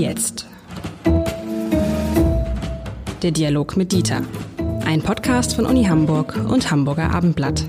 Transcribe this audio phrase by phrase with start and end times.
[0.00, 0.46] jetzt?
[3.22, 4.22] Der Dialog mit Dieter.
[4.86, 7.64] Ein Podcast von Uni Hamburg und Hamburger Abendblatt.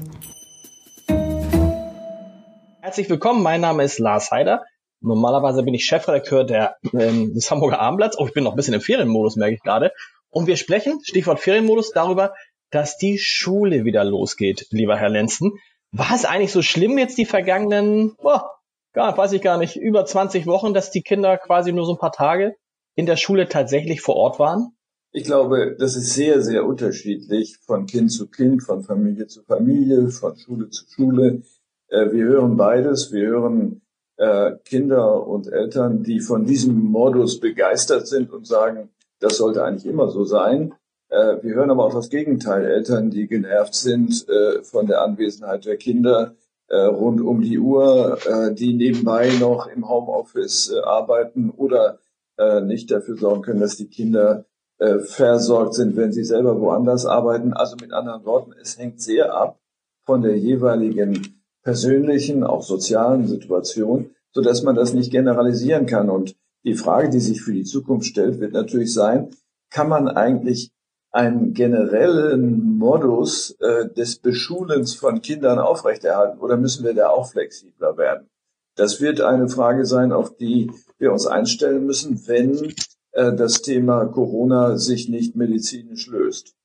[2.79, 4.63] Herzlich willkommen, mein Name ist Lars Heider.
[5.01, 8.17] Normalerweise bin ich Chefredakteur der, ähm, des Hamburger Abendblatts.
[8.17, 9.91] Oh, ich bin noch ein bisschen im Ferienmodus, merke ich gerade.
[10.29, 12.33] Und wir sprechen, Stichwort Ferienmodus, darüber,
[12.69, 15.51] dass die Schule wieder losgeht, lieber Herr Lenzen.
[15.91, 18.49] War es eigentlich so schlimm jetzt die vergangenen, boah,
[18.93, 21.99] gar, weiß ich gar nicht, über 20 Wochen, dass die Kinder quasi nur so ein
[21.99, 22.55] paar Tage
[22.95, 24.75] in der Schule tatsächlich vor Ort waren?
[25.13, 30.09] Ich glaube, das ist sehr, sehr unterschiedlich von Kind zu Kind, von Familie zu Familie,
[30.09, 31.41] von Schule zu Schule.
[31.89, 33.11] Äh, wir hören beides.
[33.11, 33.81] Wir hören
[34.15, 39.85] äh, Kinder und Eltern, die von diesem Modus begeistert sind und sagen, das sollte eigentlich
[39.85, 40.73] immer so sein.
[41.09, 42.65] Äh, wir hören aber auch das Gegenteil.
[42.65, 44.25] Eltern, die genervt sind
[44.63, 46.35] von der Anwesenheit der Kinder,
[46.75, 51.99] rund um die Uhr, äh, die nebenbei noch im Homeoffice äh, arbeiten oder
[52.37, 54.45] äh, nicht dafür sorgen können, dass die Kinder
[54.79, 57.53] äh, versorgt sind, wenn sie selber woanders arbeiten.
[57.53, 59.59] Also mit anderen Worten, es hängt sehr ab
[60.05, 66.09] von der jeweiligen persönlichen, auch sozialen Situation, so dass man das nicht generalisieren kann.
[66.09, 69.29] Und die Frage, die sich für die Zukunft stellt, wird natürlich sein,
[69.69, 70.71] kann man eigentlich
[71.11, 77.97] einen generellen Modus äh, des Beschulens von Kindern aufrechterhalten oder müssen wir da auch flexibler
[77.97, 78.29] werden?
[78.75, 82.73] Das wird eine Frage sein, auf die wir uns einstellen müssen, wenn
[83.11, 86.55] äh, das Thema Corona sich nicht medizinisch löst.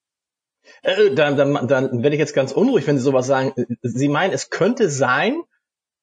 [0.83, 3.53] Äh, dann, dann, dann werde ich jetzt ganz unruhig, wenn Sie sowas sagen.
[3.83, 5.43] Sie meinen, es könnte sein,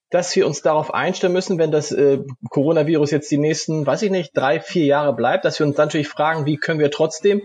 [0.09, 4.11] dass wir uns darauf einstellen müssen, wenn das äh, Coronavirus jetzt die nächsten, weiß ich
[4.11, 7.41] nicht, drei, vier Jahre bleibt, dass wir uns natürlich fragen, wie können wir trotzdem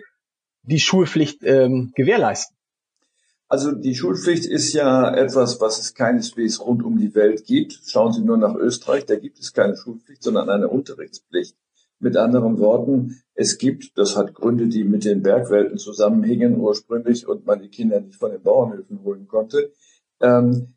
[0.62, 2.56] die Schulpflicht ähm, gewährleisten?
[3.50, 7.80] Also die Schulpflicht ist ja etwas, was es keineswegs rund um die Welt gibt.
[7.86, 11.56] Schauen Sie nur nach Österreich, da gibt es keine Schulpflicht, sondern eine Unterrichtspflicht.
[11.98, 17.46] Mit anderen Worten, es gibt, das hat Gründe, die mit den Bergwelten zusammenhängen ursprünglich und
[17.46, 19.72] man die Kinder nicht von den Bauernhöfen holen konnte.
[20.20, 20.74] Ähm,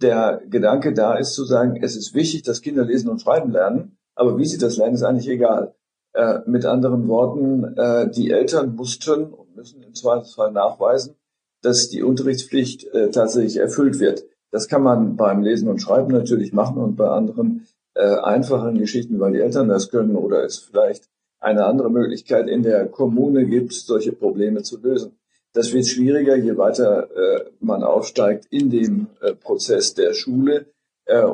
[0.00, 3.98] der Gedanke da ist zu sagen, es ist wichtig, dass Kinder lesen und schreiben lernen,
[4.14, 5.74] aber wie sie das lernen, ist eigentlich egal.
[6.12, 11.14] Äh, mit anderen Worten, äh, die Eltern mussten und müssen im Zweifelsfall nachweisen,
[11.62, 14.24] dass die Unterrichtspflicht äh, tatsächlich erfüllt wird.
[14.50, 19.20] Das kann man beim Lesen und Schreiben natürlich machen und bei anderen äh, einfachen Geschichten,
[19.20, 23.72] weil die Eltern das können oder es vielleicht eine andere Möglichkeit in der Kommune gibt,
[23.72, 25.16] solche Probleme zu lösen.
[25.52, 29.06] Das wird schwieriger, je weiter äh, man aufsteigt in dem
[29.40, 30.66] Prozess der Schule.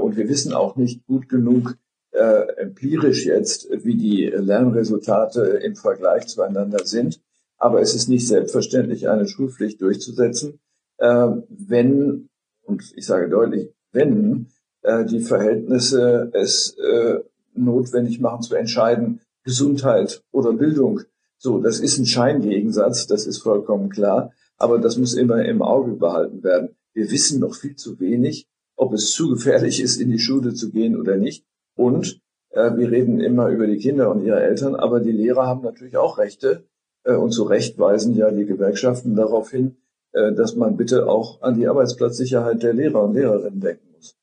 [0.00, 1.76] Und wir wissen auch nicht gut genug,
[2.16, 7.20] äh, empirisch jetzt, wie die Lernresultate im Vergleich zueinander sind.
[7.58, 10.60] Aber es ist nicht selbstverständlich, eine Schulpflicht durchzusetzen,
[10.98, 12.28] äh, wenn,
[12.62, 14.48] und ich sage deutlich, wenn
[14.82, 17.20] äh, die Verhältnisse es äh,
[17.54, 21.02] notwendig machen zu entscheiden, Gesundheit oder Bildung.
[21.38, 25.92] So, das ist ein Scheingegensatz, das ist vollkommen klar, aber das muss immer im Auge
[25.92, 26.76] behalten werden.
[26.94, 30.70] Wir wissen noch viel zu wenig, ob es zu gefährlich ist, in die Schule zu
[30.70, 31.44] gehen oder nicht.
[31.76, 32.20] Und
[32.50, 35.96] äh, wir reden immer über die Kinder und ihre Eltern, aber die Lehrer haben natürlich
[35.96, 36.64] auch Rechte.
[37.04, 39.76] Äh, und zu Recht weisen ja die Gewerkschaften darauf hin,
[40.12, 44.16] äh, dass man bitte auch an die Arbeitsplatzsicherheit der Lehrer und Lehrerinnen denken muss.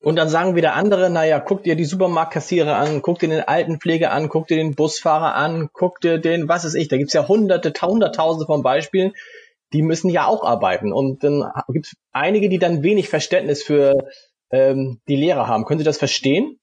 [0.00, 4.10] Und dann sagen wieder andere, naja, guck dir die Supermarktkassiere an, guck dir den Altenpflege
[4.10, 7.28] an, guck dir den Busfahrer an, guck dir den, was ist ich, da gibt's ja
[7.28, 9.12] hunderte, hunderttausende von Beispielen,
[9.72, 10.92] die müssen ja auch arbeiten.
[10.92, 14.08] Und dann gibt's einige, die dann wenig Verständnis für
[14.52, 15.64] ähm, die Lehrer haben.
[15.64, 16.58] Können Sie das verstehen?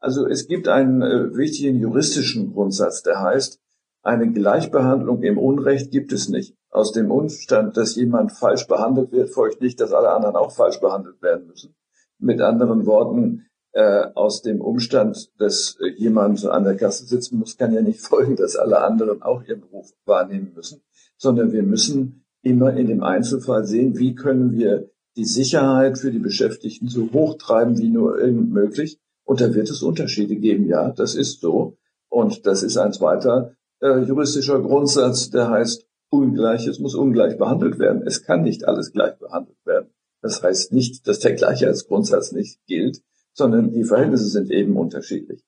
[0.00, 3.60] Also es gibt einen äh, wichtigen juristischen Grundsatz, der heißt,
[4.02, 6.54] eine Gleichbehandlung im Unrecht gibt es nicht.
[6.70, 10.80] Aus dem Umstand, dass jemand falsch behandelt wird, folgt nicht, dass alle anderen auch falsch
[10.80, 11.74] behandelt werden müssen.
[12.18, 17.56] Mit anderen Worten, äh, aus dem Umstand, dass äh, jemand an der Kasse sitzen muss,
[17.56, 20.82] kann ja nicht folgen, dass alle anderen auch ihren Beruf wahrnehmen müssen,
[21.16, 26.18] sondern wir müssen immer in dem Einzelfall sehen, wie können wir die Sicherheit für die
[26.18, 28.98] Beschäftigten so hoch treiben wie nur irgend möglich.
[29.24, 31.76] Und da wird es Unterschiede geben, ja, das ist so.
[32.08, 38.02] Und das ist ein zweiter äh, juristischer Grundsatz, der heißt, Ungleiches muss ungleich behandelt werden.
[38.06, 39.90] Es kann nicht alles gleich behandelt werden.
[40.22, 43.02] Das heißt nicht, dass der Gleichheitsgrundsatz nicht gilt,
[43.32, 45.42] sondern die Verhältnisse sind eben unterschiedlich.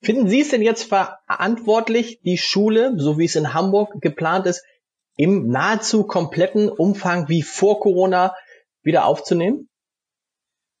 [0.00, 4.64] Finden Sie es denn jetzt verantwortlich, die Schule, so wie es in Hamburg geplant ist,
[5.18, 8.34] im nahezu kompletten Umfang wie vor Corona
[8.82, 9.68] wieder aufzunehmen?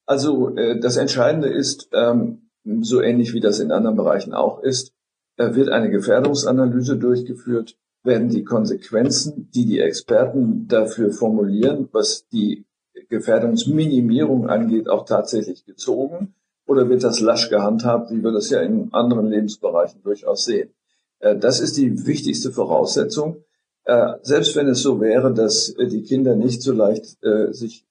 [0.06, 2.50] Also äh, das Entscheidende ist, ähm,
[2.80, 4.94] so ähnlich wie das in anderen Bereichen auch ist,
[5.36, 12.64] äh, wird eine Gefährdungsanalyse durchgeführt, werden die Konsequenzen, die die Experten dafür formulieren, was die
[13.08, 16.34] Gefährdungsminimierung angeht, auch tatsächlich gezogen.
[16.66, 20.70] oder wird das lasch gehandhabt, wie wir das ja in anderen Lebensbereichen durchaus sehen?
[21.18, 23.42] Äh, das ist die wichtigste Voraussetzung.
[23.88, 27.16] Äh, selbst wenn es so wäre, dass äh, die Kinder nicht so leicht
[27.50, 27.84] sich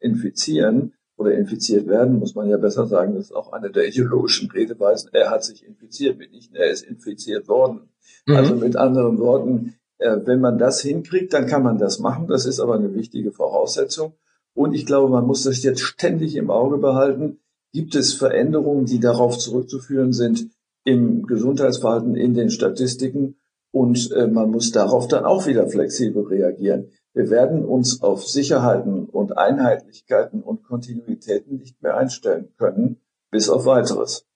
[0.00, 4.50] infizieren oder infiziert werden, muss man ja besser sagen, das ist auch eine der ideologischen
[4.50, 5.10] Redeweisen.
[5.12, 7.90] Er hat sich infiziert, mitnichten er ist infiziert worden.
[8.26, 8.34] Mhm.
[8.34, 12.26] Also mit anderen Worten, wenn man das hinkriegt, dann kann man das machen.
[12.26, 14.14] Das ist aber eine wichtige Voraussetzung.
[14.52, 17.38] Und ich glaube, man muss das jetzt ständig im Auge behalten.
[17.72, 20.48] Gibt es Veränderungen, die darauf zurückzuführen sind
[20.84, 23.36] im Gesundheitsverhalten, in den Statistiken?
[23.72, 26.92] Und äh, man muss darauf dann auch wieder flexibel reagieren.
[27.14, 33.66] Wir werden uns auf Sicherheiten und Einheitlichkeiten und Kontinuitäten nicht mehr einstellen können, bis auf
[33.66, 34.26] weiteres.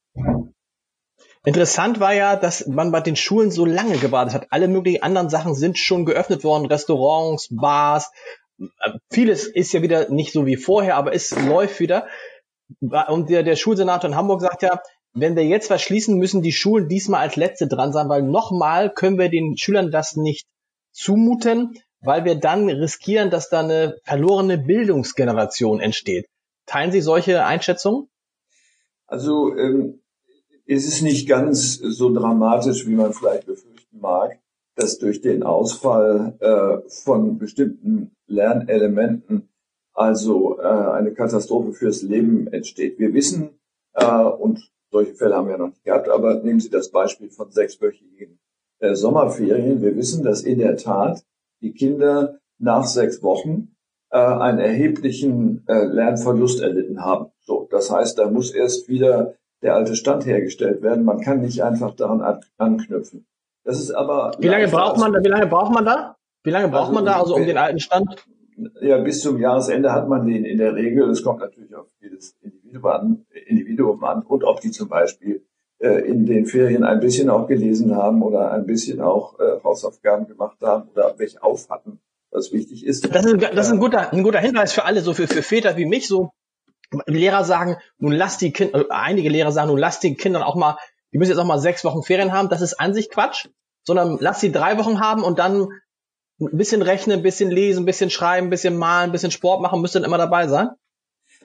[1.44, 4.46] Interessant war ja, dass man bei den Schulen so lange gewartet hat.
[4.50, 8.10] Alle möglichen anderen Sachen sind schon geöffnet worden, Restaurants, Bars.
[9.10, 12.06] Vieles ist ja wieder nicht so wie vorher, aber es läuft wieder.
[12.80, 14.80] Und der, der Schulsenator in Hamburg sagt ja,
[15.16, 18.92] wenn wir jetzt was schließen, müssen die Schulen diesmal als letzte dran sein, weil nochmal
[18.92, 20.46] können wir den Schülern das nicht
[20.92, 26.26] zumuten, weil wir dann riskieren, dass da eine verlorene Bildungsgeneration entsteht.
[26.66, 28.08] Teilen Sie solche Einschätzungen?
[29.06, 30.00] Also ähm,
[30.66, 34.38] ist es nicht ganz so dramatisch, wie man vielleicht befürchten mag,
[34.74, 39.48] dass durch den Ausfall äh, von bestimmten Lernelementen
[39.94, 42.98] also äh, eine Katastrophe fürs Leben entsteht.
[42.98, 43.58] Wir wissen,
[43.94, 47.50] äh, und solche Fälle haben wir noch nicht gehabt, aber nehmen Sie das Beispiel von
[47.50, 48.38] sechswöchigen
[48.78, 49.82] äh, Sommerferien.
[49.82, 51.22] Wir wissen, dass in der Tat
[51.60, 53.76] die Kinder nach sechs Wochen
[54.10, 57.26] äh, einen erheblichen äh, Lernverlust erlitten haben.
[57.43, 61.04] So, das heißt, da muss erst wieder der alte Stand hergestellt werden.
[61.04, 63.26] Man kann nicht einfach daran an, anknüpfen.
[63.64, 65.22] Das ist aber wie lange braucht man da?
[65.22, 66.16] Wie lange braucht man da?
[66.43, 68.25] Wie lange braucht also, man da also um den alten Stand?
[68.81, 71.08] Ja, bis zum Jahresende hat man den in der Regel.
[71.11, 75.44] Es kommt natürlich auf jedes Individuum an, Individuum an und ob die zum Beispiel
[75.79, 80.26] äh, in den Ferien ein bisschen auch gelesen haben oder ein bisschen auch äh, Hausaufgaben
[80.26, 82.00] gemacht haben oder welche auf hatten,
[82.31, 83.14] was wichtig ist.
[83.14, 85.76] Das ist, das ist ein, guter, ein guter Hinweis für alle, so für, für Väter
[85.76, 86.08] wie mich.
[86.08, 86.31] So
[87.06, 90.55] Lehrer sagen, nun lass die Kinder, äh, einige Lehrer sagen, nun lass die Kinder auch
[90.55, 90.79] mal,
[91.12, 92.49] die müssen jetzt auch mal sechs Wochen Ferien haben.
[92.49, 93.49] Das ist an sich Quatsch,
[93.82, 95.69] sondern lass sie drei Wochen haben und dann
[96.40, 99.62] ein bisschen rechnen, ein bisschen lesen, ein bisschen schreiben, ein bisschen malen, ein bisschen Sport
[99.62, 100.70] machen, müsste dann immer dabei sein?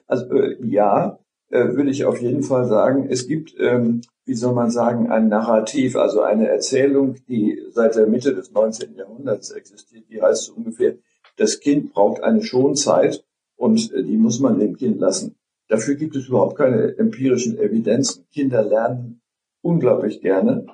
[0.06, 1.18] Also äh, ja,
[1.50, 3.06] äh, würde ich auf jeden Fall sagen.
[3.08, 8.06] Es gibt, ähm, wie soll man sagen, ein Narrativ, also eine Erzählung, die seit der
[8.06, 8.96] Mitte des 19.
[8.96, 10.04] Jahrhunderts existiert.
[10.10, 10.94] Die heißt so ungefähr,
[11.36, 13.24] das Kind braucht eine Schonzeit
[13.56, 15.36] und äh, die muss man dem Kind lassen.
[15.68, 18.26] Dafür gibt es überhaupt keine empirischen Evidenzen.
[18.30, 19.22] Kinder lernen
[19.62, 20.66] unglaublich gerne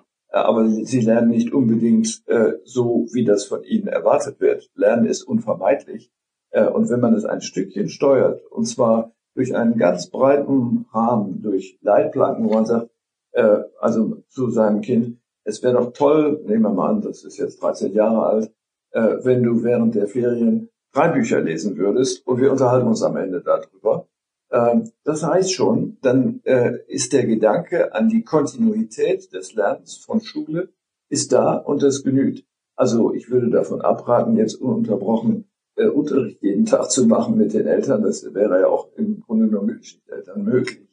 [0.44, 4.70] aber sie lernen nicht unbedingt äh, so, wie das von ihnen erwartet wird.
[4.74, 6.10] Lernen ist unvermeidlich.
[6.50, 11.42] Äh, und wenn man es ein Stückchen steuert, und zwar durch einen ganz breiten Rahmen,
[11.42, 12.90] durch Leitplanken, wo man sagt,
[13.32, 17.38] äh, also zu seinem Kind, es wäre doch toll, nehmen wir mal an, das ist
[17.38, 18.52] jetzt 13 Jahre alt,
[18.90, 23.16] äh, wenn du während der Ferien drei Bücher lesen würdest und wir unterhalten uns am
[23.16, 24.07] Ende darüber.
[24.50, 30.20] Ähm, das heißt schon, dann äh, ist der Gedanke an die Kontinuität des Lernens von
[30.20, 30.70] Schule
[31.08, 32.44] ist da und das genügt.
[32.76, 37.66] Also ich würde davon abraten, jetzt ununterbrochen äh, Unterricht jeden Tag zu machen mit den
[37.66, 38.02] Eltern.
[38.02, 40.86] Das wäre ja auch im Grunde nur mit Schichteltern möglich.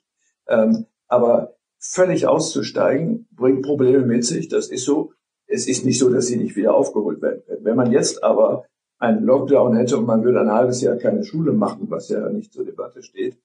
[0.48, 4.48] Ähm, aber völlig auszusteigen bringt Probleme mit sich.
[4.48, 5.12] Das ist so.
[5.48, 7.66] Es ist nicht so, dass sie nicht wieder aufgeholt werden können.
[7.66, 8.66] Wenn man jetzt aber
[9.06, 12.54] einen Lockdown hätte und man würde ein halbes Jahr keine Schule machen, was ja nicht
[12.54, 13.38] zur Debatte steht,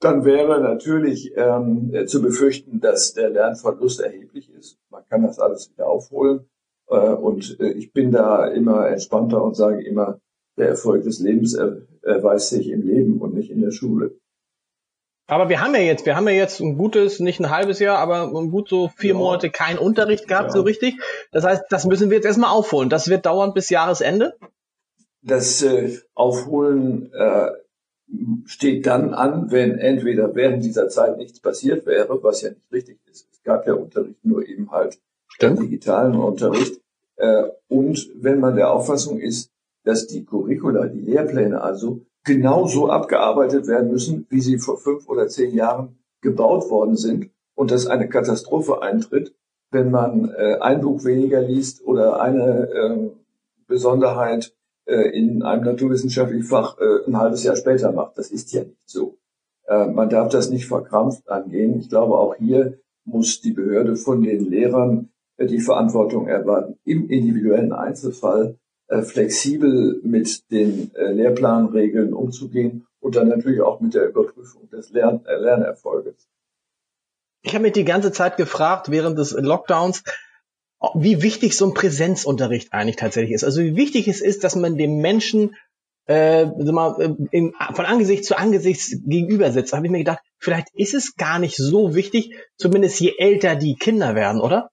[0.00, 4.78] dann wäre natürlich ähm, zu befürchten, dass der Lernverlust erheblich ist.
[4.90, 6.46] Man kann das alles wieder aufholen.
[6.88, 10.20] Äh, und äh, ich bin da immer entspannter und sage immer,
[10.56, 11.54] der Erfolg des Lebens
[12.02, 14.14] erweist sich im Leben und nicht in der Schule.
[15.26, 17.98] Aber wir haben ja jetzt, wir haben ja jetzt ein gutes, nicht ein halbes Jahr,
[17.98, 19.18] aber gut so vier ja.
[19.18, 20.56] Monate keinen Unterricht gehabt, ja.
[20.56, 20.96] so richtig.
[21.32, 22.90] Das heißt, das müssen wir jetzt erstmal aufholen.
[22.90, 24.34] Das wird dauern bis Jahresende
[25.24, 27.50] das äh, Aufholen äh,
[28.44, 32.98] steht dann an, wenn entweder während dieser Zeit nichts passiert wäre, was ja nicht richtig
[33.10, 33.26] ist.
[33.32, 35.60] Es gab ja Unterricht nur eben halt Stimmt.
[35.60, 36.80] digitalen Unterricht.
[37.16, 39.50] Äh, und wenn man der Auffassung ist,
[39.84, 45.28] dass die Curricula, die Lehrpläne also genauso abgearbeitet werden müssen, wie sie vor fünf oder
[45.28, 49.34] zehn Jahren gebaut worden sind und dass eine Katastrophe eintritt,
[49.70, 53.10] wenn man äh, ein Buch weniger liest oder eine äh,
[53.66, 54.54] Besonderheit
[54.86, 58.18] in einem naturwissenschaftlichen Fach äh, ein halbes Jahr später macht.
[58.18, 59.18] Das ist ja nicht so.
[59.66, 61.78] Äh, man darf das nicht verkrampft angehen.
[61.78, 67.72] Ich glaube, auch hier muss die Behörde von den Lehrern die Verantwortung erwarten, im individuellen
[67.72, 68.56] Einzelfall
[69.02, 76.28] flexibel mit den Lehrplanregeln umzugehen und dann natürlich auch mit der Überprüfung des Lern Lernerfolges.
[77.42, 80.02] Ich habe mich die ganze Zeit gefragt, während des Lockdowns,
[80.94, 83.44] wie wichtig so ein Präsenzunterricht eigentlich tatsächlich ist.
[83.44, 85.54] Also wie wichtig es ist, dass man dem Menschen
[86.06, 89.72] äh, mal, äh, in, von Angesicht zu Angesicht gegenüber sitzt.
[89.72, 93.56] Da habe ich mir gedacht, vielleicht ist es gar nicht so wichtig, zumindest je älter
[93.56, 94.70] die Kinder werden, oder?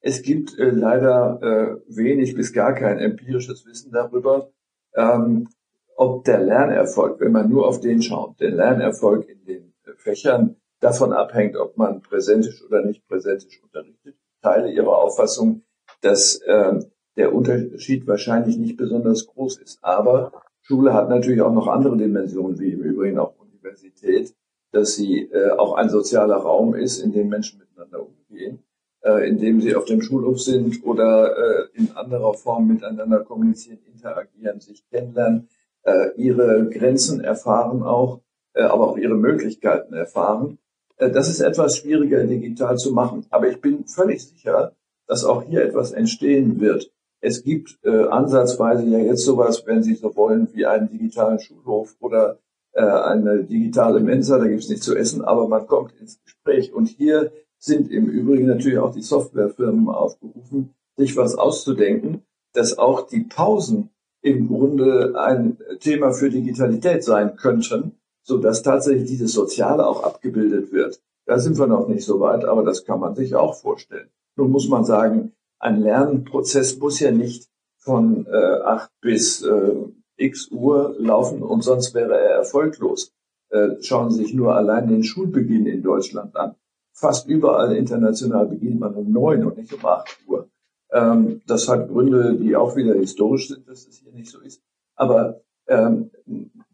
[0.00, 4.50] Es gibt äh, leider äh, wenig bis gar kein empirisches Wissen darüber,
[4.94, 5.48] ähm,
[5.96, 11.12] ob der Lernerfolg, wenn man nur auf den schaut, der Lernerfolg in den Fächern davon
[11.12, 14.14] abhängt, ob man präsentisch oder nicht präsentisch unterrichtet.
[14.46, 15.62] Teile Ihre Auffassung,
[16.02, 16.78] dass äh,
[17.16, 19.78] der Unterschied wahrscheinlich nicht besonders groß ist.
[19.82, 20.30] Aber
[20.62, 24.34] Schule hat natürlich auch noch andere Dimensionen, wie im Übrigen auch Universität,
[24.70, 28.62] dass sie äh, auch ein sozialer Raum ist, in dem Menschen miteinander umgehen,
[29.00, 33.80] äh, in dem sie auf dem Schulhof sind oder äh, in anderer Form miteinander kommunizieren,
[33.92, 35.48] interagieren, sich kennenlernen,
[35.82, 38.20] äh, ihre Grenzen erfahren auch,
[38.54, 40.58] äh, aber auch ihre Möglichkeiten erfahren.
[40.96, 43.26] Äh, das ist etwas schwieriger digital zu machen.
[43.30, 44.72] Aber ich bin völlig sicher,
[45.06, 46.90] dass auch hier etwas entstehen wird.
[47.20, 51.96] Es gibt äh, ansatzweise ja jetzt sowas, wenn Sie so wollen, wie einen digitalen Schulhof
[52.00, 52.38] oder
[52.72, 56.72] äh, eine digitale Mensa, da gibt es nichts zu essen, aber man kommt ins Gespräch.
[56.74, 62.22] Und hier sind im Übrigen natürlich auch die Softwarefirmen aufgerufen, sich was auszudenken,
[62.52, 69.08] dass auch die Pausen im Grunde ein Thema für Digitalität sein könnten, so dass tatsächlich
[69.08, 71.00] dieses Soziale auch abgebildet wird.
[71.26, 74.08] Da sind wir noch nicht so weit, aber das kann man sich auch vorstellen.
[74.36, 79.74] Nun muss man sagen, ein Lernprozess muss ja nicht von äh, 8 bis äh,
[80.16, 83.12] x Uhr laufen und sonst wäre er erfolglos.
[83.50, 86.56] Äh, schauen Sie sich nur allein den Schulbeginn in Deutschland an.
[86.92, 90.48] Fast überall international beginnt man um neun und nicht um acht Uhr.
[90.90, 94.62] Ähm, das hat Gründe, die auch wieder historisch sind, dass es hier nicht so ist.
[94.96, 96.10] Aber ähm,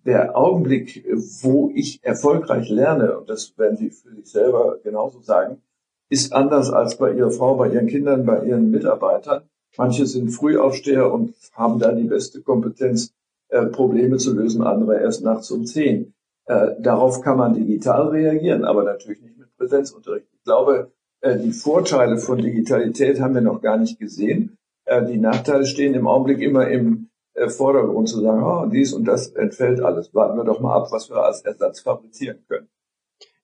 [0.04, 1.04] der Augenblick,
[1.42, 5.62] wo ich erfolgreich lerne, und das werden Sie für sich selber genauso sagen,
[6.08, 9.42] ist anders als bei Ihrer Frau, bei Ihren Kindern, bei Ihren Mitarbeitern.
[9.76, 13.14] Manche sind Frühaufsteher und haben da die beste Kompetenz,
[13.48, 16.14] äh, Probleme zu lösen, andere erst nachts um zehn.
[16.46, 20.26] Äh, darauf kann man digital reagieren, aber natürlich nicht mit Präsenzunterricht.
[20.32, 20.90] Ich glaube,
[21.20, 24.58] äh, die Vorteile von Digitalität haben wir noch gar nicht gesehen.
[24.84, 29.04] Äh, die Nachteile stehen im Augenblick immer im äh, Vordergrund zu sagen, oh, dies und
[29.04, 30.14] das entfällt alles.
[30.14, 32.68] Warten wir doch mal ab, was wir als Ersatz fabrizieren können.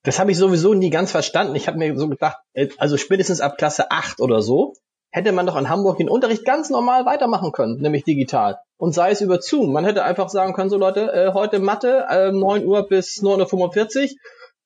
[0.03, 1.55] Das habe ich sowieso nie ganz verstanden.
[1.57, 4.75] Ich habe mir so gedacht, äh, also spätestens ab Klasse 8 oder so,
[5.11, 8.59] hätte man doch in Hamburg den Unterricht ganz normal weitermachen können, nämlich digital.
[8.77, 9.73] Und sei es über Zoom.
[9.73, 14.13] Man hätte einfach sagen können, so Leute, äh, heute Mathe, äh, 9 Uhr bis 9.45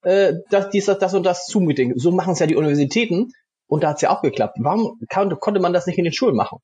[0.05, 1.95] Uhr, äh, das, dies, das, das und das Zoom-Meeting.
[1.97, 3.33] So machen es ja die Universitäten.
[3.69, 4.59] Und da hat es ja auch geklappt.
[4.61, 6.59] Warum kann, konnte man das nicht in den Schulen machen?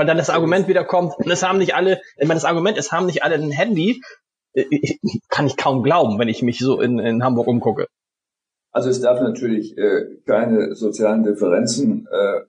[0.00, 2.78] Weil dann das Argument wieder kommt, und es haben nicht alle, ich meine, das Argument,
[2.78, 4.00] es haben nicht alle ein Handy,
[4.54, 4.64] äh,
[5.28, 7.86] kann ich kaum glauben, wenn ich mich so in, in Hamburg umgucke.
[8.72, 12.40] Also es darf natürlich äh, keine sozialen Differenzen äh,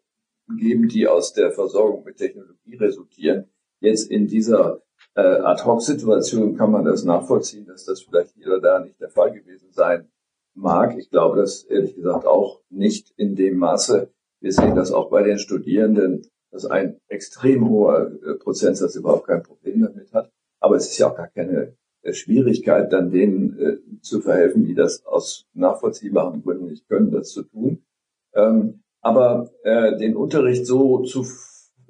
[0.57, 3.49] geben, die aus der Versorgung mit Technologie resultieren.
[3.81, 4.81] Jetzt in dieser
[5.15, 9.33] äh, Ad-Hoc-Situation kann man das nachvollziehen, dass das vielleicht hier oder da nicht der Fall
[9.33, 10.09] gewesen sein
[10.53, 10.97] mag.
[10.97, 14.09] Ich glaube das ehrlich gesagt auch nicht in dem Maße.
[14.39, 19.43] Wir sehen das auch bei den Studierenden, dass ein extrem hoher äh, Prozentsatz überhaupt kein
[19.43, 20.31] Problem damit hat.
[20.59, 21.75] Aber es ist ja auch gar keine
[22.11, 27.43] Schwierigkeit, dann denen äh, zu verhelfen, die das aus nachvollziehbaren Gründen nicht können, das zu
[27.43, 27.83] tun.
[28.33, 31.25] Ähm, aber äh, den Unterricht so zu,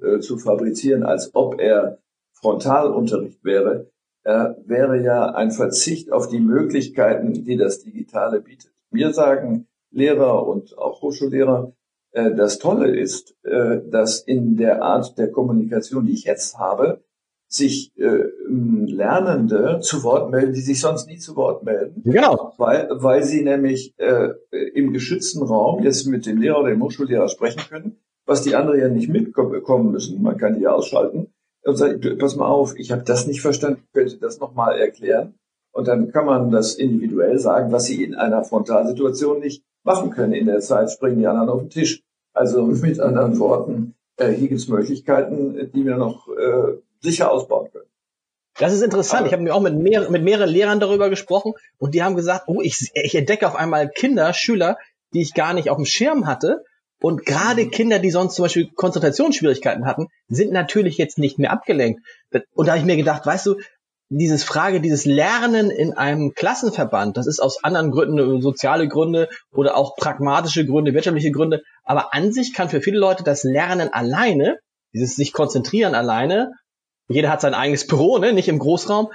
[0.02, 1.98] äh, zu fabrizieren, als ob er
[2.32, 3.90] Frontalunterricht wäre,
[4.24, 8.72] äh, wäre ja ein Verzicht auf die Möglichkeiten, die das Digitale bietet.
[8.90, 11.81] Wir sagen Lehrer und auch Hochschullehrer, äh,
[12.12, 17.02] das Tolle ist, äh, dass in der Art der Kommunikation, die ich jetzt habe,
[17.48, 22.02] sich äh, Lernende zu Wort melden, die sich sonst nie zu Wort melden.
[22.04, 22.54] Genau.
[22.56, 24.30] Weil, weil sie nämlich äh,
[24.74, 28.80] im geschützten Raum jetzt mit dem Lehrer oder dem Hochschullehrer sprechen können, was die anderen
[28.80, 30.22] ja nicht mitbekommen müssen.
[30.22, 31.32] Man kann die ja ausschalten
[31.64, 35.34] und sagt, pass mal auf, ich habe das nicht verstanden, könnte das nochmal erklären.
[35.72, 40.32] Und dann kann man das individuell sagen, was sie in einer Frontalsituation nicht machen können.
[40.32, 42.02] In der Zeit springen die anderen auf den Tisch.
[42.32, 47.70] Also mit anderen Worten, äh, hier gibt es Möglichkeiten, die wir noch äh, sicher ausbauen
[47.72, 47.86] können.
[48.58, 49.20] Das ist interessant.
[49.20, 52.16] Aber ich habe mir auch mit, mehr, mit mehreren Lehrern darüber gesprochen und die haben
[52.16, 54.76] gesagt, oh, ich, ich entdecke auf einmal Kinder, Schüler,
[55.14, 56.64] die ich gar nicht auf dem Schirm hatte.
[57.00, 57.68] Und gerade.
[57.68, 62.00] Kinder, die sonst zum Beispiel Konzentrationsschwierigkeiten hatten, sind natürlich jetzt nicht mehr abgelenkt.
[62.54, 63.56] Und da habe ich mir gedacht, weißt du,
[64.18, 69.76] dieses Frage, dieses Lernen in einem Klassenverband, das ist aus anderen Gründen, soziale Gründe oder
[69.76, 71.62] auch pragmatische Gründe, wirtschaftliche Gründe.
[71.84, 74.58] Aber an sich kann für viele Leute das Lernen alleine,
[74.92, 76.52] dieses sich konzentrieren alleine,
[77.08, 79.08] jeder hat sein eigenes Büro, ne, nicht im Großraum,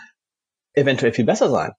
[0.74, 1.72] eventuell viel besser sein.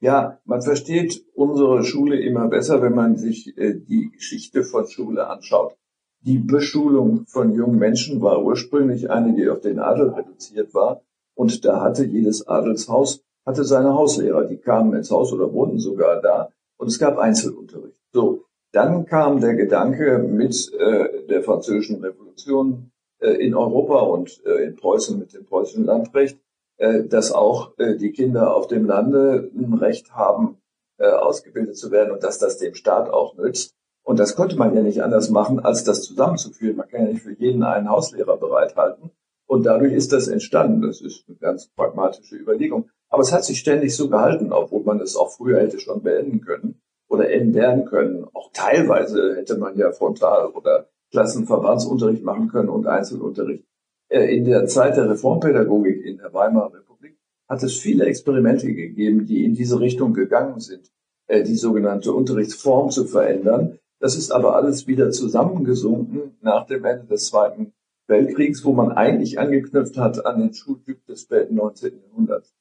[0.00, 5.26] Ja, man versteht unsere Schule immer besser, wenn man sich äh, die Geschichte von Schule
[5.26, 5.76] anschaut.
[6.20, 11.02] Die Beschulung von jungen Menschen war ursprünglich eine, die auf den Adel reduziert war.
[11.38, 16.20] Und da hatte jedes Adelshaus, hatte seine Hauslehrer, die kamen ins Haus oder wohnten sogar
[16.20, 16.50] da.
[16.78, 17.96] Und es gab Einzelunterricht.
[18.12, 22.90] So, dann kam der Gedanke mit äh, der französischen Revolution
[23.20, 26.40] äh, in Europa und äh, in Preußen mit dem preußischen Landrecht,
[26.78, 30.58] äh, dass auch äh, die Kinder auf dem Lande ein Recht haben,
[30.98, 33.76] äh, ausgebildet zu werden und dass das dem Staat auch nützt.
[34.02, 36.76] Und das konnte man ja nicht anders machen, als das zusammenzuführen.
[36.76, 39.12] Man kann ja nicht für jeden einen Hauslehrer bereithalten.
[39.48, 40.82] Und dadurch ist das entstanden.
[40.82, 42.90] Das ist eine ganz pragmatische Überlegung.
[43.08, 46.42] Aber es hat sich ständig so gehalten, obwohl man es auch früher hätte schon beenden
[46.42, 48.26] können oder ändern können.
[48.34, 53.64] Auch teilweise hätte man ja frontal oder Klassenverbandsunterricht machen können und Einzelunterricht.
[54.10, 57.16] Äh, in der Zeit der Reformpädagogik in der Weimarer Republik
[57.48, 60.92] hat es viele Experimente gegeben, die in diese Richtung gegangen sind,
[61.26, 63.78] äh, die sogenannte Unterrichtsform zu verändern.
[63.98, 67.72] Das ist aber alles wieder zusammengesunken nach dem Ende des Zweiten
[68.08, 72.02] Weltkriegs, wo man eigentlich angeknüpft hat an den Schultyp des späten 19.
[72.02, 72.54] Jahrhunderts.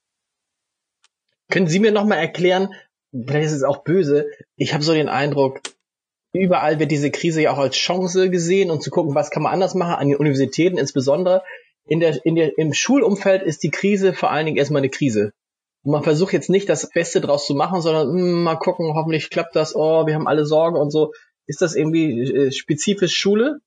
[1.49, 2.73] Können Sie mir nochmal erklären,
[3.13, 4.27] vielleicht ist es auch böse,
[4.57, 5.61] ich habe so den Eindruck,
[6.33, 9.53] überall wird diese Krise ja auch als Chance gesehen und zu gucken, was kann man
[9.53, 11.43] anders machen, an den Universitäten insbesondere.
[11.85, 15.31] In der, in der, Im Schulumfeld ist die Krise vor allen Dingen erstmal eine Krise.
[15.83, 18.93] Und man versucht jetzt nicht das Beste draus zu machen, sondern mh, hm, mal gucken,
[18.93, 21.13] hoffentlich klappt das, oh, wir haben alle Sorgen und so.
[21.45, 23.61] Ist das irgendwie äh, spezifisch Schule?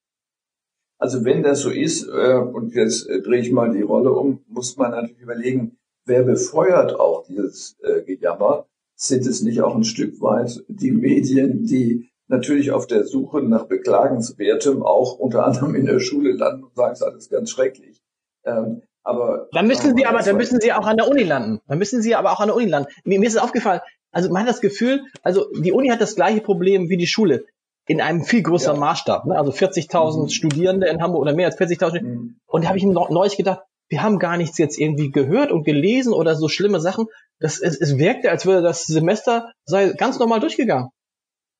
[1.00, 4.44] Also wenn das so ist, äh, und jetzt äh, drehe ich mal die Rolle um,
[4.48, 8.66] muss man natürlich überlegen, wer befeuert auch dieses äh, Gejammer?
[8.96, 13.64] Sind es nicht auch ein Stück weit die Medien, die natürlich auf der Suche nach
[13.64, 17.96] Beklagenswertem auch unter anderem in der Schule landen und sagen, es ist alles ganz schrecklich.
[18.44, 21.60] Ähm, aber dann müssen Sie aber, dann müssen Sie auch an der Uni landen.
[21.66, 22.90] Dann müssen Sie aber auch an der Uni landen.
[23.04, 23.80] Mir, mir ist es aufgefallen.
[24.12, 27.46] Also man hat das Gefühl, also die Uni hat das gleiche Problem wie die Schule
[27.90, 28.80] in einem viel größeren ja.
[28.80, 29.26] Maßstab.
[29.26, 29.36] Ne?
[29.36, 30.28] Also 40.000 mhm.
[30.28, 32.02] Studierende in Hamburg oder mehr als 40.000.
[32.02, 32.36] Mhm.
[32.46, 36.12] Und da habe ich neulich gedacht, wir haben gar nichts jetzt irgendwie gehört und gelesen
[36.12, 37.06] oder so schlimme Sachen.
[37.40, 40.90] Das, es, es wirkte, als würde das Semester sei ganz normal durchgegangen.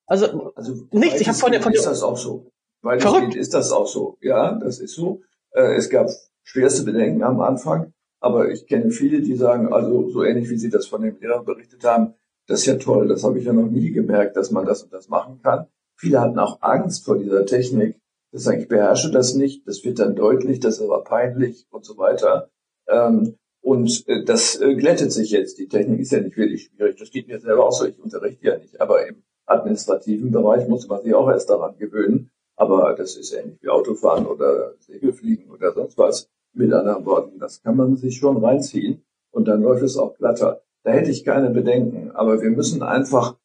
[0.06, 1.20] Also, also nichts.
[1.20, 2.52] Ich habe von der von ist das auch so.
[2.80, 3.34] Weil verrückt.
[3.34, 4.16] ist das auch so.
[4.20, 5.22] Ja, das ist so.
[5.50, 6.10] Äh, es gab
[6.44, 10.70] schwerste Bedenken am Anfang, aber ich kenne viele, die sagen, also so ähnlich wie Sie
[10.70, 12.14] das von dem Lehrer berichtet haben,
[12.46, 14.92] das ist ja toll, das habe ich ja noch nie gemerkt, dass man das und
[14.92, 15.66] das machen kann.
[16.00, 18.00] Viele hatten auch Angst vor dieser Technik.
[18.32, 21.84] Das sagen, ich beherrsche das nicht, das wird dann deutlich, das ist aber peinlich und
[21.84, 22.48] so weiter.
[22.88, 25.58] Ähm, und äh, das äh, glättet sich jetzt.
[25.58, 26.96] Die Technik ist ja nicht wirklich schwierig.
[26.98, 27.84] Das geht mir selber auch so.
[27.84, 28.80] Ich unterrichte ja nicht.
[28.80, 32.30] Aber im administrativen Bereich muss man sich auch erst daran gewöhnen.
[32.56, 36.30] Aber das ist ähnlich wie Autofahren oder Segelfliegen oder sonst was.
[36.54, 40.62] Mit anderen Worten, das kann man sich schon reinziehen und dann läuft es auch glatter.
[40.82, 42.10] Da hätte ich keine Bedenken.
[42.12, 43.36] Aber wir müssen einfach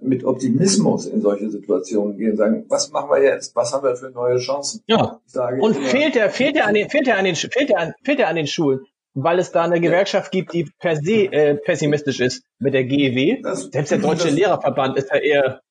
[0.00, 3.54] mit Optimismus in solche Situationen gehen, sagen, was machen wir jetzt?
[3.56, 4.82] Was haben wir für neue Chancen?
[4.86, 5.20] Ja.
[5.60, 8.20] Und fehlt er, fehlt er an den, fehlt er an den, fehlt er an, fehlt
[8.20, 8.80] er an den Schulen?
[9.14, 13.42] weil es da eine Gewerkschaft gibt, die per se äh, pessimistisch ist mit der GEW.
[13.42, 15.62] Das, Selbst der Deutsche das, Lehrerverband ist ja eher.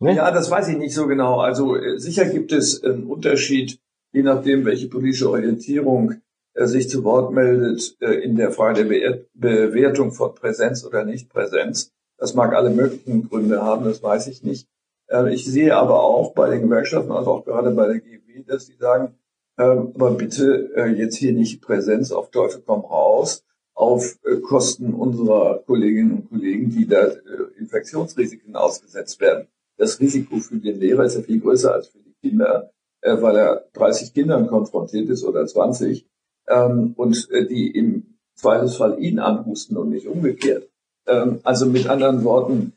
[0.00, 0.16] Ne?
[0.16, 1.40] Ja, das weiß ich nicht so genau.
[1.40, 3.78] Also äh, sicher gibt es einen Unterschied,
[4.12, 6.20] je nachdem, welche politische Orientierung
[6.54, 11.04] äh, sich zu Wort meldet, äh, in der Frage der Be Bewertung von Präsenz oder
[11.04, 11.92] Nichtpräsenz.
[12.20, 14.68] Das mag alle möglichen Gründe haben, das weiß ich nicht.
[15.08, 18.66] Äh, ich sehe aber auch bei den Gewerkschaften, also auch gerade bei der GEW, dass
[18.66, 19.14] sie sagen,
[19.58, 24.94] ähm, aber bitte äh, jetzt hier nicht Präsenz auf Teufel komm raus auf äh, Kosten
[24.94, 27.18] unserer Kolleginnen und Kollegen, die da äh,
[27.58, 29.48] Infektionsrisiken ausgesetzt werden.
[29.76, 32.70] Das Risiko für den Lehrer ist ja viel größer als für die Kinder,
[33.02, 36.06] weil er 30 Kindern konfrontiert ist oder 20
[36.48, 40.69] ähm, und die im Zweifelsfall ihn anhusten und nicht umgekehrt.
[41.10, 42.72] Ähm, also mit anderen Worten,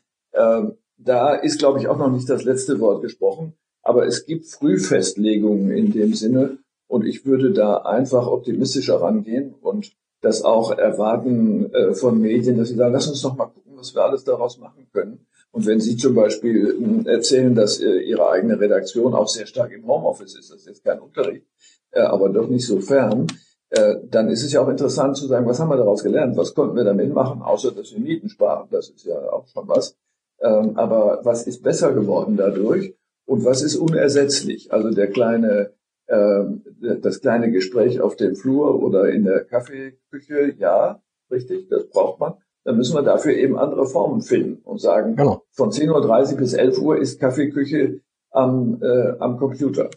[0.96, 3.54] da ist, glaube ich, auch noch nicht das letzte Wort gesprochen.
[3.82, 9.92] Aber es gibt Frühfestlegungen in dem Sinne, und ich würde da einfach optimistischer rangehen und
[10.20, 13.94] das auch erwarten äh, von Medien, dass sie sagen, lass uns doch mal gucken, was
[13.94, 15.26] wir alles daraus machen können.
[15.50, 19.72] Und wenn Sie zum Beispiel äh, erzählen, dass äh, Ihre eigene Redaktion auch sehr stark
[19.72, 21.46] im Homeoffice ist, das ist jetzt kein Unterricht,
[21.90, 23.26] äh, aber doch nicht so fern,
[23.76, 26.36] äh, dann ist es ja auch interessant zu sagen, was haben wir daraus gelernt?
[26.36, 28.68] Was konnten wir damit machen, außer dass wir Mieten sparen?
[28.70, 29.96] Das ist ja auch schon was.
[30.40, 32.94] Ähm, aber was ist besser geworden dadurch?
[33.26, 34.72] Und was ist unersetzlich?
[34.72, 35.72] Also der kleine
[36.08, 36.62] ähm,
[37.00, 42.34] das kleine Gespräch auf dem Flur oder in der Kaffeeküche, ja, richtig, das braucht man.
[42.64, 45.42] Dann müssen wir dafür eben andere Formen finden und sagen, genau.
[45.50, 49.90] von 10.30 Uhr bis 11 Uhr ist Kaffeeküche am, äh, am Computer.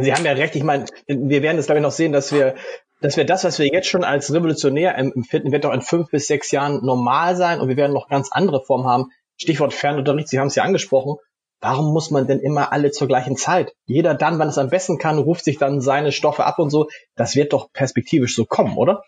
[0.00, 2.54] Sie haben ja recht, ich meine, wir werden es glaube ich noch sehen, dass wir
[3.00, 6.26] dass wir das, was wir jetzt schon als revolutionär empfinden, wird doch in fünf bis
[6.26, 9.10] sechs Jahren normal sein und wir werden noch ganz andere Formen haben.
[9.36, 11.16] Stichwort Fernunterricht, Sie haben es ja angesprochen.
[11.60, 13.72] Warum muss man denn immer alle zur gleichen Zeit?
[13.86, 16.88] Jeder dann, wann es am besten kann, ruft sich dann seine Stoffe ab und so.
[17.16, 19.02] Das wird doch perspektivisch so kommen, oder?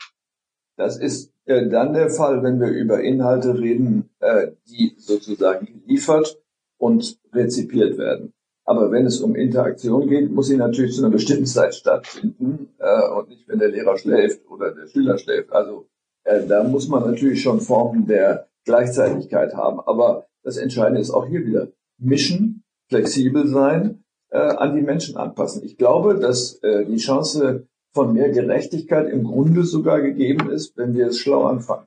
[0.76, 6.40] Das ist äh, dann der Fall, wenn wir über Inhalte reden, äh, die sozusagen geliefert
[6.78, 8.32] und rezipiert werden.
[8.64, 13.08] Aber wenn es um Interaktion geht, muss sie natürlich zu einer bestimmten Zeit stattfinden äh,
[13.10, 15.52] und nicht, wenn der Lehrer schläft oder der Schüler schläft.
[15.52, 15.86] Also
[16.24, 19.80] äh, da muss man natürlich schon Formen der Gleichzeitigkeit haben.
[19.80, 21.68] Aber das Entscheidende ist auch hier wieder
[21.98, 25.64] mischen, flexibel sein, äh, an die Menschen anpassen.
[25.64, 30.94] Ich glaube, dass äh, die Chance von mehr Gerechtigkeit im Grunde sogar gegeben ist, wenn
[30.94, 31.86] wir es schlau anfangen.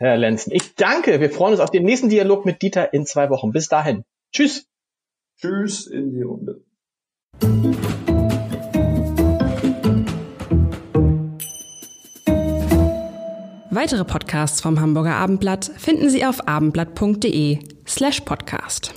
[0.00, 1.20] Herr Lenzen, ich danke.
[1.20, 3.50] Wir freuen uns auf den nächsten Dialog mit Dieter in zwei Wochen.
[3.50, 4.04] Bis dahin.
[4.32, 4.66] Tschüss.
[5.36, 6.64] Tschüss in die Runde.
[13.70, 18.92] Weitere Podcasts vom Hamburger Abendblatt finden Sie auf abendblatt.de slash podcast.